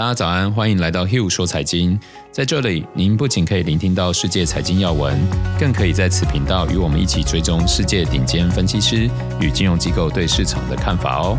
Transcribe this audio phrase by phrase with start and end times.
[0.00, 2.00] 大家早安，欢迎来到 Hill 说财经。
[2.32, 5.20] 在这里，您不仅可以聆听到世界财经要闻，
[5.58, 9.10] 更可以在此频道与我们一起追踪世界顶尖分析师
[9.42, 11.38] 与金融机构对市场的看法哦。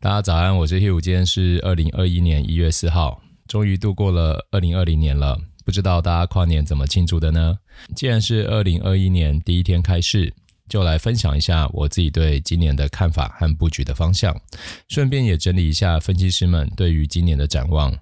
[0.00, 5.38] 大家早安，我是 Hill，今天是二零二一年一月四号，终于度过了二零二零年了。
[5.62, 7.58] 不知道大家跨年怎么庆祝的呢？
[7.94, 10.32] 既然是二零二一年第一天开市。
[10.68, 14.38] 就来分享一下我自己对今年的看法和布局的方向，
[14.88, 17.96] 顺便也整理一下分析师们对于今年的展望。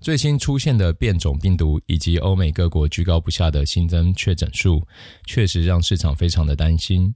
[0.00, 4.82] 最新出现的变种病毒以及欧美各国居高不下的新增确诊数，
[5.26, 7.14] 确实让市场非常的担心。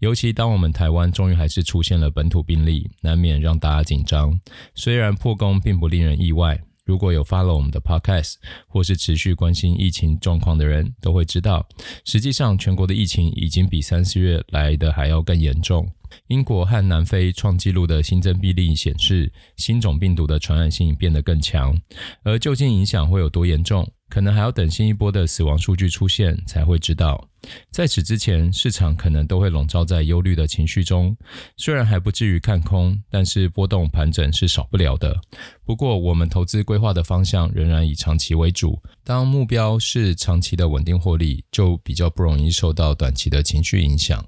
[0.00, 4.38] 尤其当我们台湾终于还是出现了本土病例，难免让大家紧张。
[4.74, 6.60] 虽然破功并不令人意外。
[6.84, 8.34] 如果有 follow 我们的 podcast，
[8.68, 11.66] 或是持续关心疫情状况的人，都会知道，
[12.04, 15.90] 实际上全国的疫情已经比三四月来的还要更严重。
[16.28, 21.74] 英国和南非创纪录的新增病例显示，新种病毒的传染性变得更强，
[22.22, 23.90] 而究竟影响会有多严重？
[24.14, 27.28] 可能还要等新一波的死亡数据出现才会知道。
[27.72, 31.16] 在此之前，市场可能都会笼罩在忧虑的情绪中。
[31.56, 35.20] 虽然还不至于看空，但是波动盘整是少不了的。
[35.64, 38.80] 不过，我们投资规划的方向仍然以长期为主。
[39.02, 44.24] 当目标是长期的稳定获利，就比较不容易受到短期的情绪影响。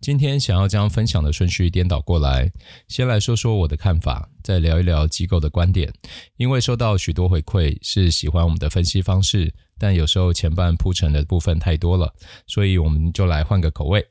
[0.00, 2.50] 今天想要将分享的顺序颠倒过来，
[2.86, 5.92] 先来说说我的看法，再聊一聊机构的观点。
[6.36, 12.14] 因为收到许多回馈，是喜欢我们的分析方式，但有时候前半铺陈的部分太多了，
[12.46, 14.06] 所以我们就来换个口味。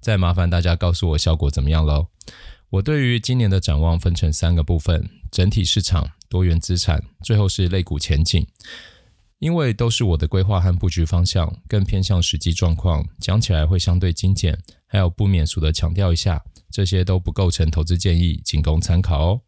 [0.00, 2.06] 再麻烦大家告诉我效果怎么样喽。
[2.70, 8.44] 我对于今年的展望分成三个部分：整体市场、多元资产，最后是类股前景。
[9.38, 14.58] 因为都是我的规划和布局方向，更偏向实际状况，讲起来会相对精简。
[14.86, 19.40] 还有不免俗的强调一下，这些都不构成投资建议，仅供参考哦。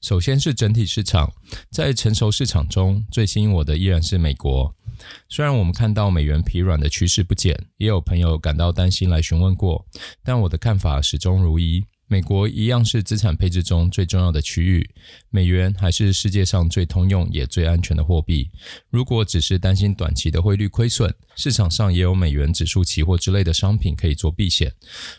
[0.00, 1.32] 首先是整体市场，
[1.70, 4.72] 在成熟市场中最吸引我的依然是美国。
[5.28, 9.84] 虽然我们看到美元疲软的趋势不减，也有朋友感到担心来询问过，
[10.22, 11.84] 但我的看法始终如一。
[12.10, 14.90] 美国一样是资产配置中最重要的区域，
[15.28, 18.48] 美元还是世界上最通用也最安全的货币。
[18.88, 24.72] 如果只是担心短期的汇率亏损，市场上也有美元指数期货之类的商品可以做避险，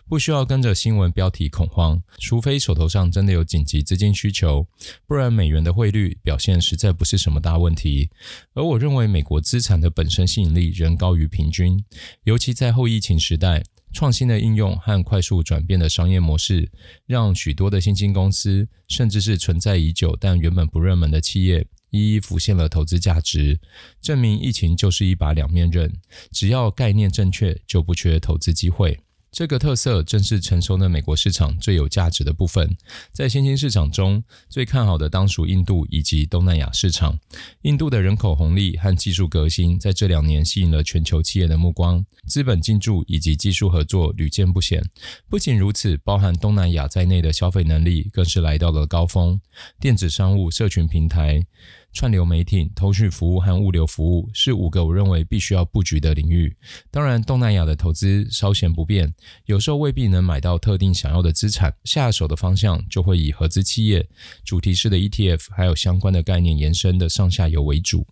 [0.07, 2.01] 不需要跟着新闻标题恐慌。
[2.17, 4.67] 除非手头上真的有紧急资金需求，
[5.05, 8.09] 不然美元的汇率表现实在不是什么大问题。
[8.55, 11.85] 而我认为美国资产的本身吸引力仍高于平均，
[12.23, 13.63] 尤其在后疫情时代。
[13.91, 16.71] 创新的应用和快速转变的商业模式，
[17.05, 23.59] 让许多的新兴公司，甚至是存在已久但原本不热门的企业，一一浮现了投资价值，
[24.01, 25.91] 证明疫情就是一把两面刃，
[26.31, 28.99] 只要概念正确，就不缺投资机会。
[29.31, 32.75] 这个特色正是成熟的美国市场最有价值的部分。
[33.11, 37.17] 在新兴市场中，最看好的当属印度以及东南亚市场。
[37.61, 44.83] 印度的人口红利和技术革新在这两年吸引了全球企业的目光，资本进驻以及技术合作屡见不鲜。
[45.29, 49.39] 不仅如此，包含东南亚在内的消费能力更是来到了高峰。
[49.79, 51.45] 电子商务、社群平台。
[51.91, 56.55] 串流媒体、通讯服务和物流服务是五个我认为必须要布局的领域。
[56.91, 59.13] 当然，东南亚的投资稍显不便，
[59.45, 61.73] 有时候未必能买到特定想要的资产。
[61.83, 64.07] 下手的方向就会以合资企业、
[64.45, 68.05] 主题式的 ETF，还有相关的概念延伸的上下游为主。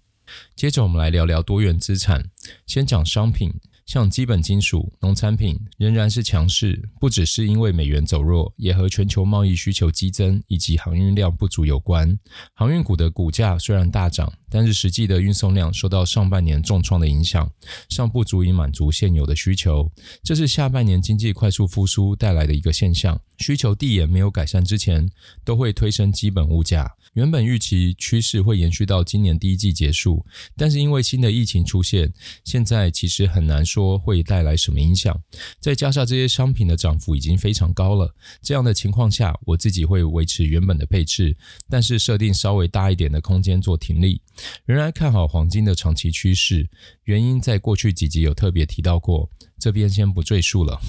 [0.55, 2.29] 接着，我们来聊聊多元资产。
[2.65, 3.53] 先讲商品。
[3.88, 12.20] 像基本金属、农产品仍然是强势，不只是因为美元走弱，也和全球贸易需求激增以及航运量不足有关。
[12.53, 17.52] 航运股的股价虽然大涨，但是实际的运送量受到上半年重创的影响，
[17.90, 19.91] 尚不足以满足现有的需求。
[20.24, 23.19] 这是下半年经济快速复苏带来的一个现象。
[23.40, 25.07] 需求递延没有改善之前，
[25.44, 26.91] 都会推升基本物价。
[27.13, 30.25] 原本预期趋势会延续到今年第一季结束，
[30.56, 32.12] 但是因为新的疫情出现，
[32.44, 35.19] 现在其实很难说会带来什么影响。
[35.59, 38.12] 再加上这些商品的涨幅已经非常高了，
[38.42, 41.38] 这样的情况下，我自己会维持原本的配置，
[41.69, 44.19] 但是设定稍微大一点的空间做停利。
[44.66, 46.69] 仍然看好黄金的长期趋势，
[47.04, 49.30] 原因在过去几集有特别提到过，
[49.60, 50.80] 这边先不赘述了。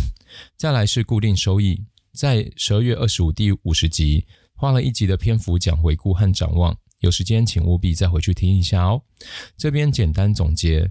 [0.56, 4.27] 再来是固定收益，在十二月二十五第五十集。
[4.61, 9.00] 花了一集的篇幅讲回顾和展望，有时间请务必再回去听一下哦。
[9.56, 10.91] 这边简单总结，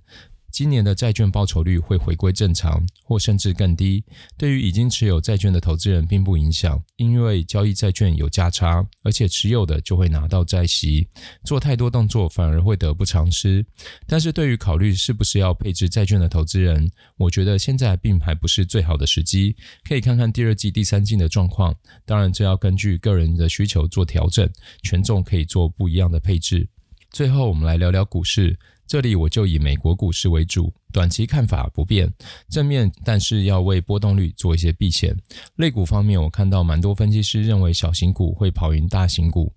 [0.52, 4.04] 今年的债券报酬率会回归正常，或甚至更低。
[4.38, 11.08] 对于已经持有债券的投资人并不影响，因为交易债券有价差，而且持有的就会拿到债息。
[11.44, 13.64] 做太多动作反而会得不偿失。
[14.08, 19.56] 但是对于考虑是不是要配置债券的投资人，我觉得现在并还不是最好的时机，
[19.88, 21.76] 可以看看第二季、第三季的状况。
[22.06, 24.50] 当然，这要根据个人的需求做调整，
[24.82, 26.68] 权重可以做不一样的配置。
[27.12, 28.58] 最后，我们来聊聊股市。
[28.88, 30.74] 这里我就以美国股市为主。
[30.92, 32.12] 短期看法不变，
[32.50, 35.16] 正面，但是要为波动率做一些避险。
[35.58, 39.52] 类股方面，我看到蛮多分析师认为小型股会跑赢大型股，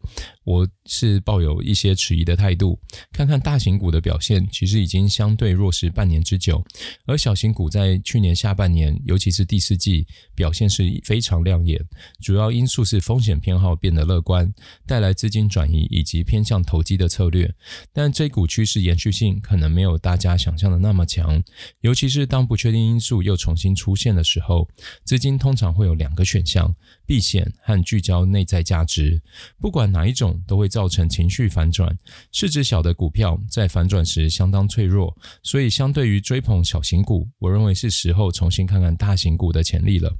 [0.44, 2.79] 我是抱有一些迟疑的态度。
[3.12, 6.62] 看看大型股的表现，其实已经相对弱势半年之久，
[7.06, 11.81] 而小型股在去年下半年，尤其是第四季表现是非常亮眼。
[12.21, 14.53] 主要因素是风险偏好变得乐观，
[14.87, 17.53] 带来资金转移以及偏向投机的策略。
[17.93, 21.19] 但这股趋势延续性可能没有大家想象的那么强。
[21.20, 21.43] 强
[21.81, 24.67] 尤其是当不确定因素又重新出现的时候，
[25.05, 26.75] 资金通常会有两个选项：
[27.05, 29.20] 避险和聚焦内在价值。
[29.61, 31.96] 不管哪一种，都会造成情绪反转。
[32.32, 40.11] 市值小的股票在反转时相当脆弱，所以相对于追捧小型股，我认为是时候重新看看大型股的潜力了。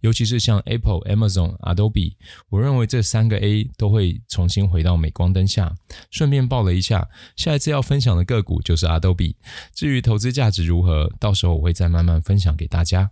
[0.00, 2.14] 尤其是像 Apple、Amazon、Adobe，
[2.48, 5.74] 我认为这三个 A 都会重新回到镁光灯下。
[6.10, 7.06] 顺便报了一下，
[7.36, 9.34] 下一次要分享的个股就是 Adobe。
[9.74, 11.12] 至于投资价价值，如何？
[11.18, 13.10] 到时候我会再慢慢分享给大家。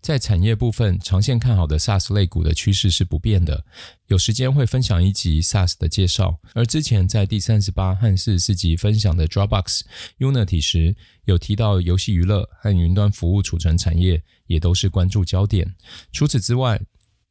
[0.00, 3.64] 在产业部分，长线看好的 SaaS 类股的趋势是不变的。
[4.06, 6.38] 有时间会分享一集 SaaS 的介绍。
[6.54, 9.80] 而之前在第三十八和四十四集分享的 Dropbox、
[10.20, 10.94] Unity 时，
[11.24, 15.74] 有提到游戏娱乐和云端服务储存产业也都是关注焦点。
[16.12, 16.80] 除此之外，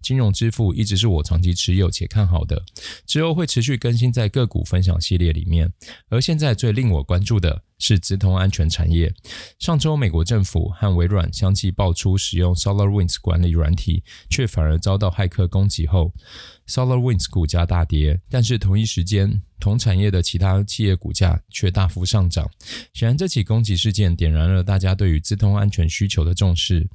[0.05, 2.63] 金融支付一直是我长期持有且看好的，
[3.07, 5.73] 之后会持续更新在个股分享系列里面。
[6.09, 9.11] 而现在最令我关注的是直通安全产业。
[9.57, 16.13] 上周美国政府和微软相继爆出使用 SolarWinds 管理软体，却反而遭到骇客攻击后。
[16.67, 22.47] SolarWinds 股价大跌，但是同一时间，同产业的其他企业股价却大幅上涨。
[22.93, 26.87] 显然，这起攻击事件点燃了大家对于资通安全需求的重视。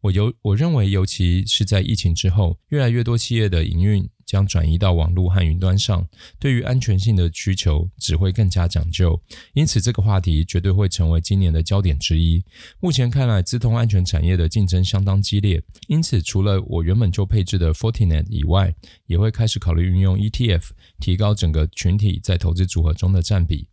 [0.00, 4.08] 我尤我认为，尤其是在疫情之后，越来越多企业的营运。
[4.32, 6.08] 将转移到网络和云端上，
[6.38, 9.20] 对于安全性的需求只会更加讲究，
[9.52, 12.42] 因此这个话题绝对会成为今年的焦点之一。
[12.80, 18.74] 目前看来，资通安全产业的竞争相当激烈，因此除了我原本就配置的 Fortinet 以外，
[19.04, 23.66] 也会开始考虑运用 ETF，提高整个群体在投资组合中的占比。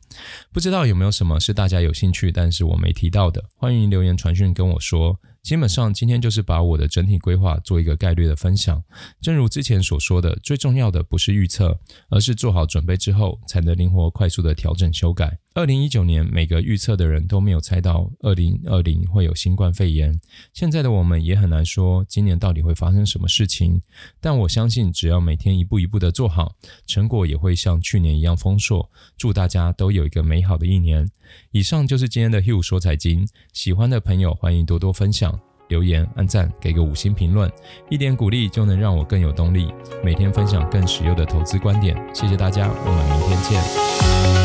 [0.51, 5.17] 不知道有没有什么是大家有兴趣，但是我没提到的，欢迎留言传讯跟我说。
[5.41, 8.83] 基本上，今天就是把我的整体规划做一个概率的分享。
[9.21, 15.39] 正如之前所说的，最重要的不是预测，而是做好准备之后，才能灵活快速的调整修改。
[15.59, 20.17] 二零一九年，每个预测的人都没有猜到二零二零会有新冠肺炎。
[20.53, 23.81] 现在的我们也很难说今年到底会发生什么事情。
[24.21, 26.56] 但我相信，只要每天一步一步的做好，
[26.88, 28.89] 成果也会像去年一样丰硕。
[29.17, 31.06] 祝大家都有一个美好的一年。
[31.51, 37.51] 以上就是今天的 Hugh 说财经，喜欢的朋友欢迎多多分享、留言、按赞，给个五星评论，
[37.89, 39.67] 一点鼓励就能让我更有动力，
[40.05, 41.97] 每天分享更实用的投资观点。
[42.15, 44.38] 谢谢大家，我们明天见。